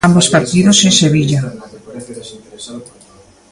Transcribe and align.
Ambos 0.07 0.27
partidos 0.35 0.77
en 0.87 0.93
Sevilla. 1.03 1.41